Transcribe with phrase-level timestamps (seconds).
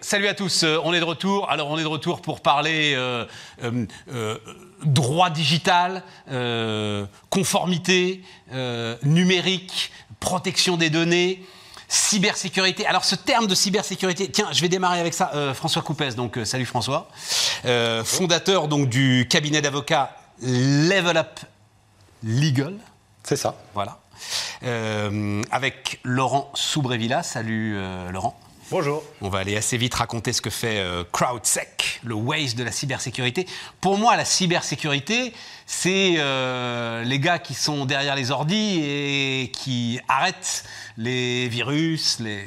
[0.00, 1.50] Salut à tous, euh, on est de retour.
[1.50, 3.24] Alors on est de retour pour parler euh,
[3.62, 4.38] euh, euh,
[4.84, 6.02] droit digital,
[7.30, 8.22] conformité,
[9.02, 9.90] numérique,
[10.20, 11.44] protection des données,
[11.88, 12.86] cybersécurité.
[12.86, 15.32] Alors ce terme de cybersécurité, tiens, je vais démarrer avec ça.
[15.54, 17.08] François Coupès, donc salut François,
[18.04, 21.40] fondateur donc du cabinet d'avocats Level Up
[22.22, 22.74] Legal.
[23.24, 23.56] C'est ça.
[23.74, 23.98] Voilà.
[25.50, 27.22] Avec Laurent Soubrévilla.
[27.24, 27.76] Salut
[28.12, 28.38] Laurent.
[28.70, 29.02] Bonjour.
[29.22, 32.70] On va aller assez vite raconter ce que fait euh, CrowdSec, le Waze de la
[32.70, 33.46] cybersécurité.
[33.80, 35.32] Pour moi, la cybersécurité,
[35.64, 40.64] c'est euh, les gars qui sont derrière les ordis et qui arrêtent
[40.98, 42.44] les virus, les.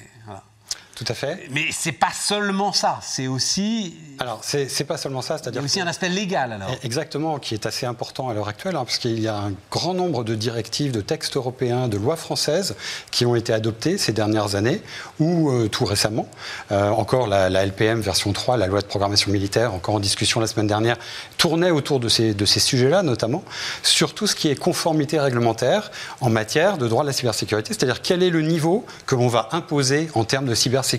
[1.03, 1.47] Tout à fait.
[1.49, 3.95] Mais c'est pas seulement ça, c'est aussi.
[4.19, 6.69] Alors, c'est pas seulement ça, Il y c'est-à-dire a aussi que- un aspect légal alors.
[6.83, 9.95] Exactement, qui est assez important à l'heure actuelle, hein, parce qu'il y a un grand
[9.95, 12.75] nombre de directives, de textes européens, de lois françaises
[13.09, 14.79] qui ont été adoptées ces dernières années,
[15.19, 16.27] ou euh, tout récemment.
[16.71, 20.39] Euh, encore la, la LPM version 3, la loi de programmation militaire, encore en discussion
[20.39, 20.97] la semaine dernière,
[21.39, 23.43] tournait autour de ces, de ces sujets-là, notamment,
[23.81, 28.03] sur tout ce qui est conformité réglementaire en matière de droit de la cybersécurité, c'est-à-dire
[28.03, 30.90] quel est le niveau que l'on va imposer en termes de cybersécurité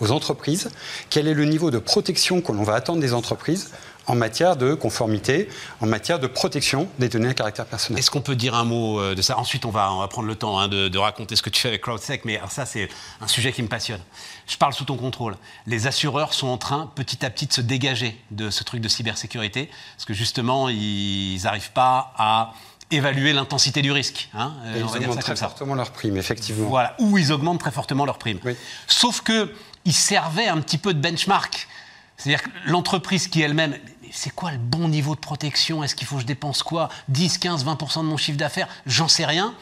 [0.00, 0.70] aux entreprises,
[1.08, 3.70] quel est le niveau de protection que l'on va attendre des entreprises
[4.06, 5.48] en matière de conformité,
[5.80, 8.00] en matière de protection des données à caractère personnel?
[8.00, 9.38] Est-ce qu'on peut dire un mot euh, de ça?
[9.38, 11.68] Ensuite, on va, on va prendre le temps hein, de, raconter ce que tu fais
[11.68, 12.88] avec CrowdSec, mais ça, c'est
[13.20, 14.00] un sujet qui me passionne.
[14.46, 15.36] Je parle sous ton contrôle.
[15.66, 18.88] Les assureurs sont en train, petit à petit, de se dégager de ce truc de
[18.88, 22.52] cybersécurité, parce que justement, ils n'arrivent pas à
[22.90, 24.28] évaluer l'intensité du risque.
[24.34, 26.68] hein, euh, Et on ils va dire augmentent ça très fortement leurs primes, effectivement.
[26.68, 28.38] Voilà, ou ils augmentent très fortement leurs primes.
[28.44, 28.56] Oui.
[28.86, 29.52] Sauf que
[29.84, 31.68] ils servaient un petit peu de benchmark.
[32.16, 33.76] C'est-à-dire que l'entreprise qui elle-même,
[34.12, 35.82] c'est quoi le bon niveau de protection?
[35.82, 36.90] Est-ce qu'il faut que je dépense quoi?
[37.08, 38.68] 10, 15, 20% de mon chiffre d'affaires?
[38.86, 39.54] J'en sais rien.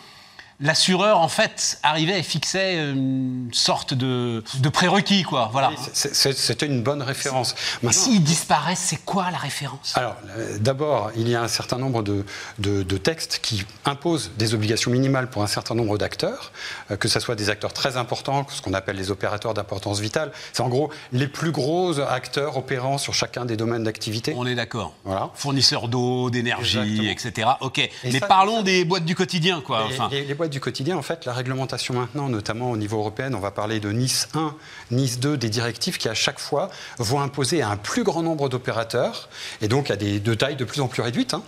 [0.60, 5.48] L'assureur, en fait, arrivait et fixait une sorte de, de prérequis, quoi.
[5.52, 5.70] Voilà.
[5.92, 7.54] C'était une bonne référence.
[7.84, 9.92] Mais s'ils disparaissent, c'est quoi la référence?
[9.94, 12.24] Alors, euh, d'abord, il y a un certain nombre de,
[12.58, 16.50] de- de textes qui imposent des obligations minimales pour un certain nombre d'acteurs,
[16.90, 20.32] euh, que ce soit des acteurs très importants, ce qu'on appelle les opérateurs d'importance vitale.
[20.52, 24.34] C'est en gros les plus gros acteurs opérant sur chacun des domaines d'activité.
[24.36, 24.92] On est d'accord.
[25.04, 25.30] Voilà.
[25.34, 27.48] Fournisseurs d'eau, d'énergie, etc.
[27.60, 27.88] Ok.
[28.02, 29.86] Mais ça, parlons des boîtes du quotidien, quoi.
[29.88, 32.98] Les- Enfin, les, les boîtes du quotidien, en fait, la réglementation maintenant, notamment au niveau
[32.98, 34.54] européen, on va parler de Nice 1,
[34.90, 38.48] Nice 2, des directives qui à chaque fois vont imposer à un plus grand nombre
[38.48, 39.28] d'opérateurs,
[39.60, 41.42] et donc à des de tailles de plus en plus réduites, hein,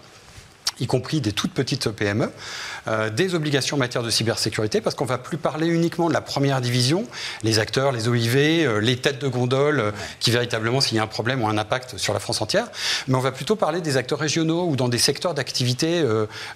[0.80, 2.30] y compris des toutes petites PME,
[2.88, 6.20] euh, des obligations en matière de cybersécurité, parce qu'on va plus parler uniquement de la
[6.20, 7.06] première division,
[7.42, 8.36] les acteurs, les OIV,
[8.66, 11.58] euh, les têtes de gondole, euh, qui véritablement, s'il y a un problème, ont un
[11.58, 12.68] impact sur la France entière,
[13.08, 16.02] mais on va plutôt parler des acteurs régionaux ou dans des secteurs d'activité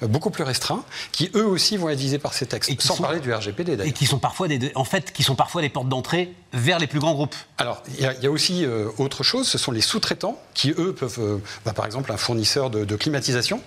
[0.03, 3.03] beaucoup plus restreints, qui eux aussi vont être visés par ces textes, Et sans sont-
[3.03, 3.95] parler du RGPD et d'ailleurs.
[3.95, 6.99] qui sont parfois des, en fait, qui sont parfois des portes d'entrée vers les plus
[7.01, 7.35] grands groupes.
[7.59, 8.65] Alors, il y, a- il y a aussi
[8.99, 12.85] autre chose, ce sont les sous-traitants qui, eux, peuvent, bah, par exemple, un fournisseur de,
[12.85, 13.61] de climatisation.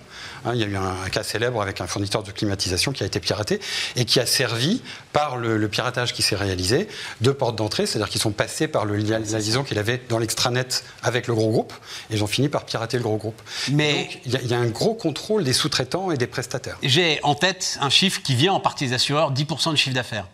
[0.48, 3.02] Hein, il y a eu un, un cas célèbre avec un fournisseur de climatisation qui
[3.02, 3.60] a été piraté
[3.96, 4.80] et qui a servi,
[5.12, 6.88] par le, le piratage qui s'est réalisé,
[7.20, 11.26] de porte d'entrée, c'est-à-dire qu'ils sont passés par le, liaison qu'il avait dans l'extranet avec
[11.26, 11.72] le gros groupe
[12.10, 13.40] et ils ont fini par pirater le gros groupe.
[13.72, 16.26] Mais- Donc, il y, a- il y a un gros contrôle des sous-traitants et des
[16.26, 16.78] prestataires.
[16.82, 20.26] J'ai en tête un chiffre qui vient en partie des assureurs, 10% de chiffre d'affaires.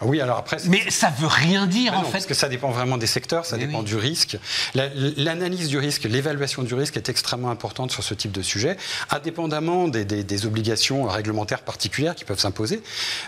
[0.00, 2.12] Ah Oui, alors après, Mais ça veut rien dire Ben en non, fait.
[2.12, 3.84] Parce que ça dépend vraiment des secteurs, ça Mais dépend oui.
[3.84, 4.36] du risque.
[4.74, 8.76] La- L'analyse du risque, l'évaluation du risque est extrêmement importante sur ce type de sujet,
[9.10, 12.80] indépendamment des, des- des obligations réglementaires particulières qui peuvent s'imposer.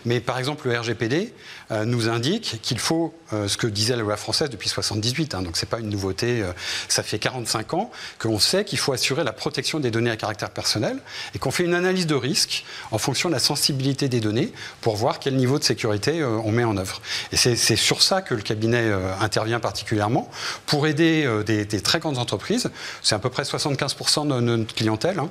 [0.05, 1.33] Mais par exemple, le RGPD
[1.73, 5.43] euh, nous indique qu'il faut, euh, ce que disait la loi française depuis 78, hein,
[5.43, 6.53] donc c'est pas une nouveauté, euh,
[6.89, 10.51] ça fait 45 ans qu'on sait qu'il faut assurer la protection des données à caractère
[10.51, 10.99] personnel
[11.35, 14.97] et qu'on fait une analyse de risque en fonction de la sensibilité des données pour
[14.97, 17.01] voir quel niveau de sécurité on met en œuvre.
[17.33, 20.31] Et c'est sur ça que le cabinet euh, intervient particulièrement
[20.67, 22.71] pour aider euh, des, très grandes entreprises.
[23.03, 25.19] C'est à peu près 75% de notre clientèle.
[25.19, 25.29] hein,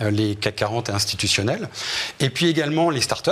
[0.00, 1.68] les CAC 40 et institutionnels,
[2.20, 3.30] et puis également les startups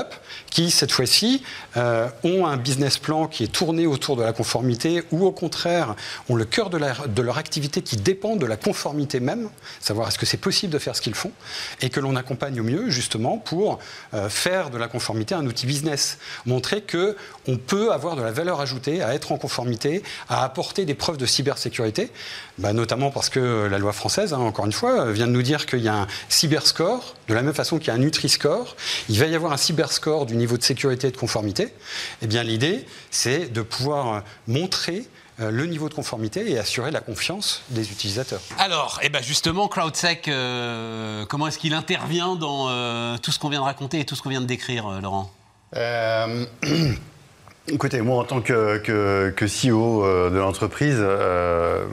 [0.50, 1.42] qui, cette fois-ci,
[1.76, 5.94] euh, ont un business plan qui est tourné autour de la conformité ou au contraire
[6.28, 9.48] ont le cœur de leur activité qui dépend de la conformité même,
[9.80, 11.32] savoir est-ce que c'est possible de faire ce qu'ils font,
[11.80, 13.78] et que l'on accompagne au mieux justement pour
[14.14, 17.16] euh, faire de la conformité un outil business, montrer que
[17.48, 21.16] on peut avoir de la valeur ajoutée à être en conformité, à apporter des preuves
[21.16, 22.10] de cybersécurité,
[22.58, 25.66] bah, notamment parce que la loi française, hein, encore une fois, vient de nous dire
[25.66, 26.06] qu'il y a un
[26.44, 28.76] cyberscore, de la même façon qu'il y a un Nutri-score,
[29.08, 31.72] il va y avoir un cyberscore du niveau de sécurité et de conformité.
[32.20, 35.06] Eh bien, l'idée, c'est de pouvoir euh, montrer
[35.40, 38.42] euh, le niveau de conformité et assurer la confiance des utilisateurs.
[38.58, 43.48] Alors, eh ben justement, CrowdSec, euh, comment est-ce qu'il intervient dans euh, tout ce qu'on
[43.48, 45.32] vient de raconter et tout ce qu'on vient de décrire, euh, Laurent?
[45.76, 46.44] Euh,
[47.68, 51.86] Écoutez, moi en tant que, que, que CEO de l'entreprise, euh,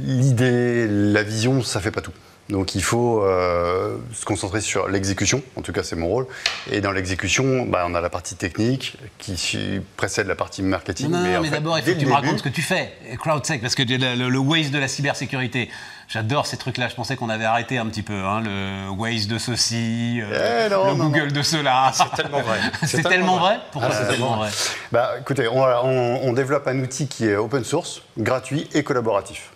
[0.00, 2.12] l'idée, la vision, ça fait pas tout.
[2.48, 6.26] Donc il faut euh, se concentrer sur l'exécution, en tout cas c'est mon rôle.
[6.70, 11.10] Et dans l'exécution, bah, on a la partie technique qui précède la partie marketing.
[11.10, 13.60] Non, mais, mais d'abord il faut que tu me racontes ce que tu fais, CrowdSec,
[13.60, 15.70] parce que le, le, Waze de la cybersécurité,
[16.08, 16.88] j'adore ces trucs-là.
[16.88, 20.68] Je pensais qu'on avait arrêté un petit peu, hein, le Waze de ceci, euh, eh
[20.68, 21.92] le Google de cela.
[21.94, 22.58] C'est tellement vrai.
[22.86, 24.50] C'est tellement vrai, Pourquoi ah, c'est tellement vrai?
[24.90, 29.52] Bah, Écoutez, on, on développe un outil qui est open source, gratuit et collaboratif.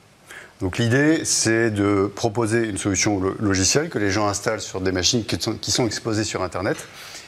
[0.61, 5.25] Donc l'idée, c'est de proposer une solution logicielle que les gens installent sur des machines
[5.25, 5.39] qui
[5.71, 6.77] sont, exposées sur Internet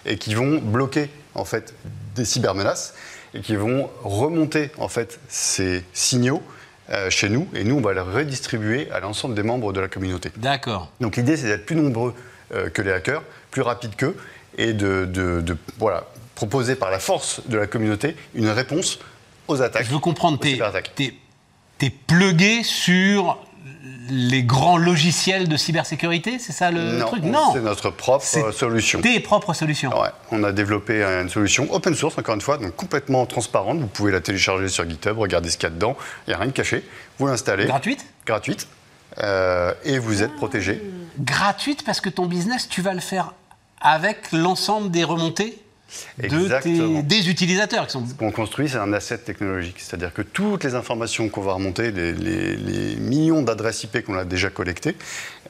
[0.07, 1.75] et qui vont bloquer en fait
[2.15, 2.95] des cybermenaces
[3.35, 6.43] et qui vont remonter en fait ces signaux
[6.91, 9.89] euh, chez nous et nous on va les redistribuer à l'ensemble des membres de la
[9.89, 10.33] communauté.
[10.37, 10.91] D'accord.
[11.01, 12.15] Donc l'idée c'est d'être plus nombreux
[12.55, 14.17] euh, que les hackers, plus rapides qu'eux
[14.57, 18.99] et de, voilà, proposer par la force de la communauté une réponse
[19.47, 19.85] aux attaques.
[19.85, 20.59] Je veux comprendre, tes,
[21.79, 23.39] t'es plugué sur
[24.11, 27.23] les grands logiciels de cybersécurité, c'est ça le truc?
[27.23, 29.01] Non, c'est notre propre solution.
[29.01, 29.91] Tes propres solutions.
[29.91, 33.79] Ouais, on a développé une solution open source, encore une fois, donc complètement transparente.
[33.79, 35.97] Vous pouvez la télécharger sur GitHub, regarder ce qu'il y a dedans.
[36.27, 36.85] Il n'y a rien de caché.
[37.19, 37.67] Vous l'installez.
[37.67, 38.07] Gratuite?
[38.25, 38.67] Gratuite.
[39.23, 40.83] Euh, et vous êtes protégé.
[41.19, 43.33] Gratuite parce que ton business, tu vas le faire
[43.81, 45.59] avec l'ensemble des remontées?
[46.19, 47.87] De des utilisateurs.
[47.87, 48.07] Qui sont...
[48.07, 49.77] Ce qu'on construit, c'est un asset technologique.
[49.79, 54.51] C'est-à-dire que toutes les informations qu'on va remonter, les, millions d'adresses IP qu'on a déjà
[54.51, 54.97] collectées,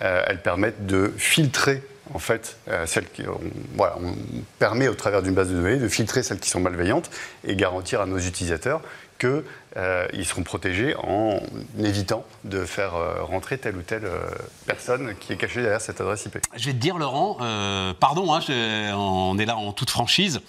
[0.02, 1.82] euh, elles permettent de filtrer
[2.14, 3.38] en fait, euh, celles qui, on,
[3.74, 4.14] voilà, on
[4.58, 7.10] permet au travers d'une base de données de filtrer celles qui sont malveillantes
[7.44, 8.80] et garantir à nos utilisateurs
[9.18, 9.42] qu'ils
[9.76, 11.40] euh, seront protégés en
[11.78, 14.20] évitant de faire euh, rentrer telle ou telle euh,
[14.66, 16.38] personne qui est cachée derrière cette adresse IP.
[16.56, 17.38] Je vais te dire, Laurent,
[18.00, 18.40] pardon, hein,
[18.94, 20.40] on est là en toute franchise.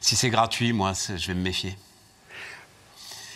[0.00, 1.76] Si c'est gratuit, moi, je vais me méfier.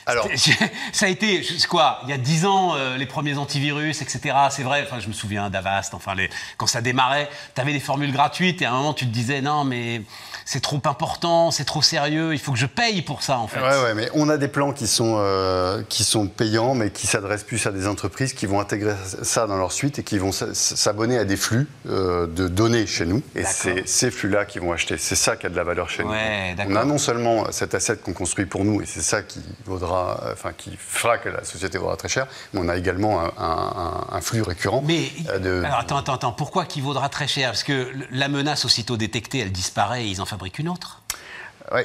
[0.06, 0.28] Alors,
[0.92, 4.36] ça a été, quoi, il y a 10 ans, les premiers antivirus, etc.
[4.50, 7.80] C'est vrai, enfin, je me souviens d'Avast, enfin, les, quand ça démarrait, tu avais des
[7.80, 10.02] formules gratuites et à un moment, tu te disais, non, mais
[10.44, 13.60] c'est trop important, c'est trop sérieux, il faut que je paye pour ça en fait.
[13.60, 17.06] Ouais, ouais, mais on a des plans qui sont, euh, qui sont payants, mais qui
[17.06, 20.32] s'adressent plus à des entreprises qui vont intégrer ça dans leur suite et qui vont
[20.32, 23.22] s'abonner à des flux euh, de données chez nous.
[23.34, 24.96] Et c'est ces flux-là qui vont acheter.
[24.98, 26.10] C'est ça qui a de la valeur chez nous.
[26.10, 30.20] On a non seulement cet asset qu'on construit pour nous, et c'est ça qui vaudra,
[30.32, 34.42] enfin qui fera que la société vaudra très cher, mais on a également un, flux
[34.42, 34.82] récurrent.
[34.86, 37.50] Mais euh, alors attends, attends, attends, pourquoi qui vaudra très cher?
[37.50, 40.26] Parce que la menace aussitôt détectée, elle disparaît, ils en
[40.58, 41.02] une autre.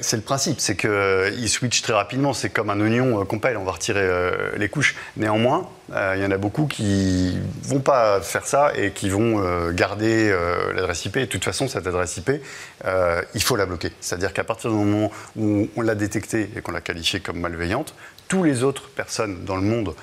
[0.01, 3.37] C'est le principe, c'est qu'il euh, switch très rapidement, c'est comme un oignon euh, qu'on
[3.37, 4.95] pèle, on va retirer euh, les couches.
[5.15, 10.35] Néanmoins, il y en a beaucoup qui vont pas faire ça et qui vont garder
[10.73, 11.17] l'adresse IP.
[11.17, 12.31] Et de toute façon, cette adresse IP,
[13.35, 13.91] il faut la bloquer.
[14.01, 17.93] C'est-à-dire qu'à partir du moment où on l'a détectée et qu'on l'a qualifiée comme malveillante,
[18.27, 19.95] tous les autres personnes dans le monde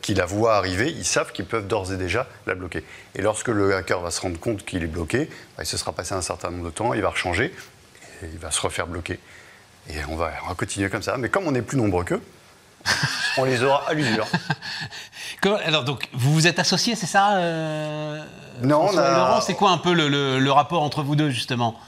[0.00, 2.84] qui la voient arriver, ils savent qu'ils peuvent d'ores et déjà la bloquer.
[3.16, 5.92] Et lorsque le hacker va se rendre compte qu'il est bloqué, bah, il se sera
[5.92, 7.52] passé un certain nombre de temps, il va rechanger
[8.22, 9.18] il va se refaire bloquer.
[9.90, 11.16] Et on va, continuer comme ça.
[11.16, 12.22] Mais comme on est plus nombreux qu'eux,
[13.38, 14.26] on les aura à l'usure.
[15.64, 18.22] Alors, donc, vous vous êtes associés, c'est ça euh,
[18.62, 21.78] Non, Laurent, c'est quoi un peu le, rapport entre vous deux, justement?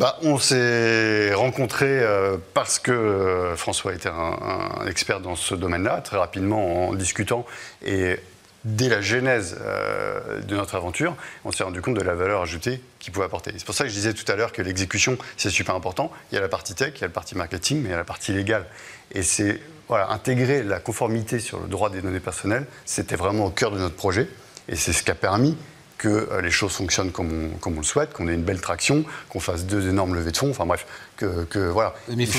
[0.00, 6.00] Bah, on s'est rencontrés euh, parce que euh, François était un, expert dans ce domaine-là,
[6.00, 7.44] très rapidement en discutant.
[7.84, 8.18] Et
[8.64, 11.14] dès la genèse euh, de notre aventure,
[11.44, 13.52] on s'est rendu compte de la valeur ajoutée qu'il pouvait apporter.
[13.58, 16.10] C'est pour ça que je disais tout à l'heure que l'exécution, c'est super important.
[16.32, 17.94] Il y a la partie tech, il y a la partie marketing, mais il y
[17.94, 18.64] a la partie légale.
[19.12, 23.50] Et c'est voilà, intégrer la conformité sur le droit des données personnelles, c'était vraiment au
[23.50, 24.28] cœur de notre projet.
[24.66, 25.58] Et c'est ce qui a permis
[26.00, 29.38] que euh, les choses fonctionnent comme on, le souhaite, qu'on ait une belle traction, qu'on
[29.38, 31.94] fasse deux énormes levées de fonds, enfin bref, que, voilà.
[32.08, 32.38] Mais il faut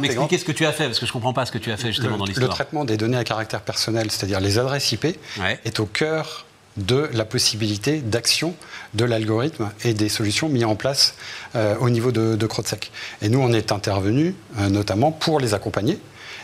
[0.00, 1.70] m'expliquer ce que tu as fait, parce que je ne comprends pas ce que tu
[1.70, 2.48] as fait justement dans l'histoire.
[2.48, 5.18] Le traitement des données à caractère personnel, c'est-à-dire les adresses IP,
[5.64, 6.46] est au cœur
[6.78, 8.54] de la possibilité d'action
[8.94, 11.14] de l'algorithme et des solutions mises en place
[11.54, 12.92] euh, au niveau de, de CrowdSec.
[13.22, 15.98] Et nous, on est intervenu euh, notamment pour les accompagner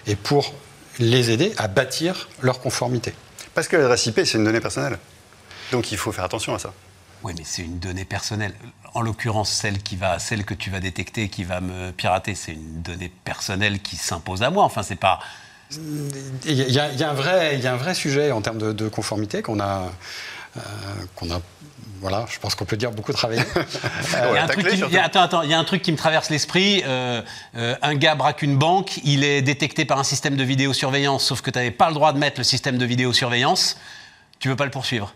[0.07, 0.55] et pour
[0.99, 3.13] les aider à bâtir leur conformité.
[3.55, 4.99] Parce que l'adresse IP, c'est une donnée personnelle.
[5.73, 6.73] Donc il faut faire attention à ça.
[7.25, 8.55] Oui, mais c'est une donnée personnelle.
[8.95, 12.53] En l'occurrence, celle, qui va, celle que tu vas détecter, qui va me pirater, c'est
[12.53, 14.65] une donnée personnelle qui s'impose à moi.
[14.65, 15.21] Enfin, c'est pas.
[16.45, 19.41] Il y, a, un vrai, il y a un vrai sujet en termes de, conformité
[19.41, 19.91] qu'on a,
[20.57, 20.61] euh,
[21.17, 21.41] qu'on a
[22.03, 23.41] voilà, je pense qu'on peut dire beaucoup travaillé.
[23.55, 25.97] il y a un truc qui, attends, attends, il y a un truc qui me
[25.97, 26.83] traverse l'esprit.
[26.85, 27.23] Euh,
[27.57, 31.41] euh, un gars braque une banque, il est détecté par un système de vidéosurveillance, sauf
[31.41, 33.79] que tu n'avais pas le droit de mettre le système de vidéosurveillance.
[34.41, 35.15] Tu veux pas le poursuivre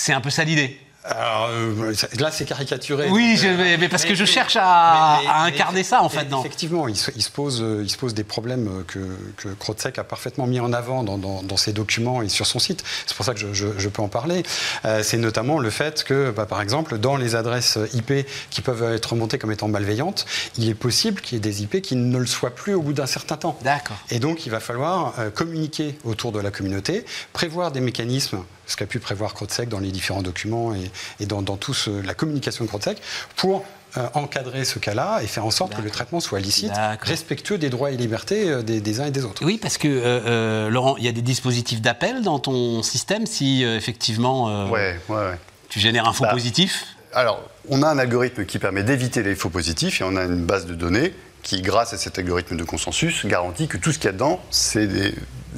[0.00, 0.78] c'est un peu ça l'idée.
[1.04, 3.08] Alors, euh, là, c'est caricaturé.
[3.10, 6.02] Oui, donc, je- euh, mais parce que je cherche à, mais- à mais- incarner ça,
[6.02, 6.24] en fait.
[6.26, 6.40] Non.
[6.40, 8.98] Effectivement, il se, il se pose, euh, il se pose des problèmes que,
[9.38, 12.58] que Krotzek a parfaitement mis en avant dans, dans- dans ses documents et sur son
[12.58, 12.84] site.
[13.06, 14.42] C'est pour ça que je, je- je peux en parler.
[14.84, 18.82] Euh, c'est notamment le fait que, bah, par exemple, dans les adresses IP qui peuvent
[18.92, 20.26] être remontées comme étant malveillantes,
[20.58, 22.92] il est possible qu'il y ait des IP qui ne le soient plus au bout
[22.92, 23.56] d'un certain temps.
[23.62, 23.96] D'accord.
[24.10, 28.86] Et donc, il va falloir communiquer autour de la communauté, prévoir des mécanismes, ce qu'a
[28.86, 32.64] pu prévoir Krotzek dans les différents documents et, et dans, dans tout ce- la communication
[32.64, 32.98] de Krotzek,
[33.34, 33.64] pour
[33.96, 36.70] euh, encadrer ce cas-là et faire en sorte que le traitement soit licite,
[37.00, 39.42] respectueux des droits et libertés euh, des, des uns et des autres.
[39.44, 43.24] Oui, parce que, euh, euh, Laurent, il y a des dispositifs d'appel dans ton système
[43.24, 45.38] si, euh, effectivement, euh, Ouais, ouais, ouais.
[45.70, 46.84] tu génères un faux Bah, positif?
[47.14, 50.44] Alors, on a un algorithme qui permet d'éviter les faux positifs et on a une
[50.44, 51.14] base de données
[51.48, 54.38] qui, grâce à cet algorithme de consensus, garantit que tout ce qu'il y a dedans,
[54.50, 55.14] c'est des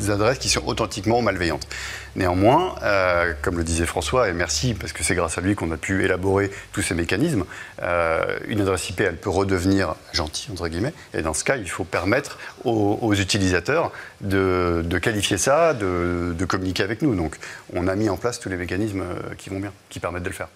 [0.09, 1.67] adresses qui sont authentiquement malveillantes.
[2.15, 5.73] Néanmoins, euh, comme le disait François, et merci parce que c'est grâce à lui qu'on
[5.73, 7.45] a pu élaborer tous ces mécanismes,
[7.83, 11.69] euh, une adresse IP, elle peut redevenir gentille, entre guillemets, et dans ce cas, il
[11.69, 17.17] faut permettre aux, utilisateurs de, de qualifier ça, de, de communiquer avec nous.
[17.17, 17.37] Donc,
[17.75, 20.29] on a mis en place tous les mécanismes euh, qui vont bien, qui permettent de
[20.29, 20.49] le faire.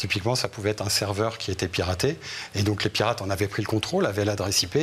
[0.00, 2.16] Typiquement, ça pouvait être un serveur qui était piraté,
[2.54, 4.78] et donc les pirates en avaient pris le contrôle, avaient l'adresse IP,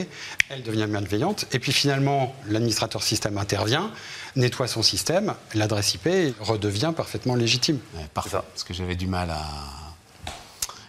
[0.50, 3.92] elle devient malveillante, et puis finalement, l'administrateur système intervient,
[4.36, 7.80] nettoie son système, l'adresse IP redevient parfaitement légitime.
[7.96, 8.30] Ouais, parfait.
[8.30, 8.46] ça.
[8.48, 9.87] Parce que j'avais du mal à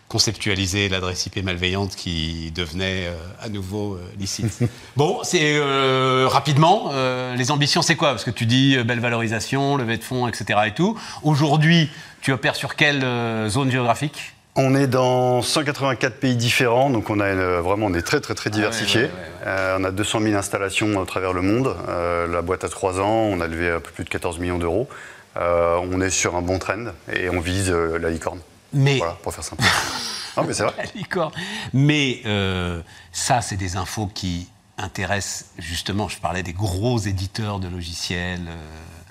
[0.09, 4.59] conceptualiser l'adresse IP malveillante qui devenait euh, à nouveau euh, licite.
[4.97, 8.11] bon, c'est euh, rapidement, euh, les ambitions c'est quoi?
[8.11, 10.61] Parce que tu dis belle valorisation, levée de fonds, etc.
[10.67, 10.99] et tout.
[11.23, 11.91] Aujourd'hui,
[12.23, 13.05] tu opères sur quelle
[13.49, 14.33] zone géographique?
[14.57, 18.35] On est dans 184 pays différents, donc on a une- vraiment on est très très
[18.35, 19.03] très ouais, diversifié.
[19.03, 19.77] ouais, ouais, ouais.
[19.79, 21.77] On a 200 000 installations à travers le monde.
[21.87, 24.89] La boîte a 3 ans, on a levé un peu plus de 14 millions d'euros.
[25.37, 28.41] On est sur un bon trend et on vise la licorne.
[28.73, 29.63] Mais Voilà, pour faire simple.
[30.37, 30.75] non mais c'est vrai.
[31.73, 32.83] Mais euh,
[33.13, 36.09] ça, c'est des infos qui intéressent justement.
[36.09, 38.47] Je parlais des gros éditeurs de logiciels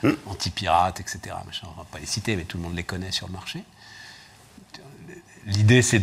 [0.05, 1.19] euh, anti-pirates, etc.
[1.45, 3.63] Machin, on va pas les citer, mais tout le monde les connaît sur le marché.
[5.45, 6.01] L'idée, c'est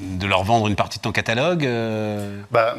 [0.00, 1.64] de leur vendre une partie de ton catalogue.
[1.64, 2.74] euh, Bah,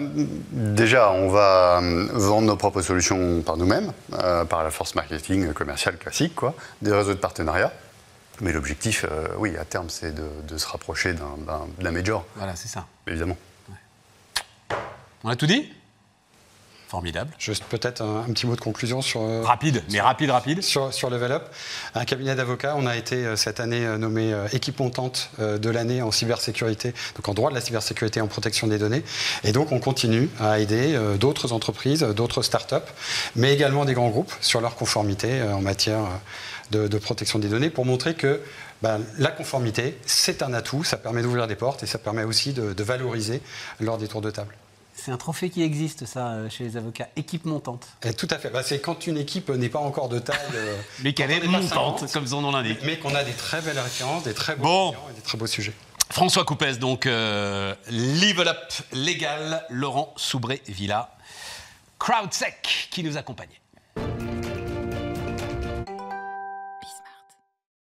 [0.52, 1.82] déjà, on va
[2.14, 6.54] vendre nos propres solutions par nous-mêmes, euh, par la force marketing commerciale classique, quoi,
[6.84, 7.74] des réseaux de partenariat.
[8.42, 12.68] Mais l'objectif, euh, oui, à terme, c'est de, de se rapprocher d'un major, voilà, c'est
[12.68, 12.86] ça.
[13.08, 13.38] évidemment.
[15.24, 15.72] On a tout dit?
[16.96, 17.30] Formidable.
[17.38, 20.62] Juste peut-être un, un petit mot de conclusion sur, euh, Rapide, mais rapide, rapide.
[20.62, 21.44] sur, sur Level Up.
[21.94, 26.02] Un cabinet d'avocats, on a été euh, cette année euh, nommé équipe montante de l'année
[26.02, 29.04] en cybersécurité, donc en droit de la cybersécurité et en protection des données.
[29.44, 32.76] Et donc on continue à aider d'autres entreprises, d'autres startups,
[33.36, 36.00] mais également des grands groupes sur leur conformité en matière
[36.72, 38.40] de, de protection des données pour montrer que
[38.82, 42.54] bah, la conformité, c'est un atout, ça permet d'ouvrir des portes et ça permet aussi
[42.54, 43.42] de, de valoriser
[43.82, 44.56] lors des tours de table.
[45.06, 47.08] C'est un trophée qui existe, ça, euh, chez les avocats.
[47.16, 47.86] Équipe montante.
[48.02, 48.50] Et tout à fait.
[48.50, 50.36] Bah, c'est quand une équipe n'est pas encore de taille.
[50.56, 52.80] euh, Mais qu'elle est montante, 50, comme son nom l'indique.
[52.84, 54.92] mais qu'on a des très belles références, des très beaux Bon.
[54.94, 55.74] clients et des très beaux sujets.
[56.10, 58.58] François Coupès, donc euh, Level Up
[58.94, 61.12] Légal, Laurent Soubré-Villa,
[62.00, 63.60] CrowdSec qui nous accompagnait.